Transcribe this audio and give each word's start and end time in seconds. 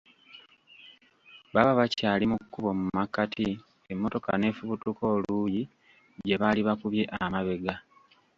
Baba 1.53 1.71
bakyali 1.79 2.25
mu 2.31 2.37
kkubo 2.43 2.69
mu 2.79 2.85
makkati 2.97 3.47
emmotoka 3.91 4.29
neefubutuka 4.37 5.03
oluuyi 5.15 5.63
gye 6.25 6.35
baali 6.41 6.61
bakubye 6.67 7.03
amabega. 7.23 7.73